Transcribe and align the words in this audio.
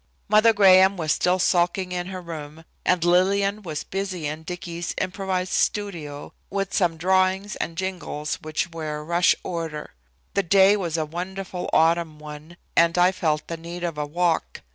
Mother 0.27 0.51
Graham 0.51 0.97
was 0.97 1.11
still 1.11 1.37
sulking 1.37 1.91
in 1.91 2.07
her 2.07 2.21
room, 2.23 2.65
and 2.83 3.03
Lillian 3.05 3.61
was 3.61 3.83
busy 3.83 4.25
in 4.25 4.41
Dicky's 4.41 4.95
improvised 4.97 5.53
studio 5.53 6.33
with 6.49 6.73
some 6.73 6.97
drawings 6.97 7.55
and 7.57 7.77
jingles 7.77 8.39
which 8.41 8.71
were 8.71 8.97
a 8.97 9.03
rush 9.03 9.35
order. 9.43 9.93
The 10.33 10.41
day 10.41 10.75
was 10.75 10.97
a 10.97 11.05
wonderful 11.05 11.69
autumn 11.71 12.17
one, 12.17 12.57
and 12.75 12.97
I 12.97 13.11
felt 13.11 13.45
the 13.47 13.57
need 13.57 13.83
of 13.83 13.99
a 13.99 14.07
walk. 14.07 14.61